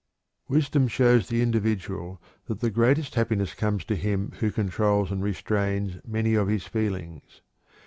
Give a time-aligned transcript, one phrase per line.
[0.47, 5.97] Wisdom shows the individual that the greatest happiness comes to him who controls and restrains
[6.03, 7.43] many of his feelings.